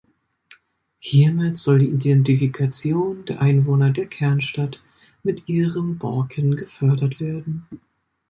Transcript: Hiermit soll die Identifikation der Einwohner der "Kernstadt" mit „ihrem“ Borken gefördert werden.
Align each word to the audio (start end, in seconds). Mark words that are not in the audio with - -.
Hiermit 0.97 1.57
soll 1.59 1.77
die 1.77 1.91
Identifikation 1.91 3.23
der 3.25 3.39
Einwohner 3.39 3.91
der 3.91 4.07
"Kernstadt" 4.07 4.81
mit 5.21 5.47
„ihrem“ 5.47 5.99
Borken 5.99 6.55
gefördert 6.55 7.19
werden. 7.19 7.67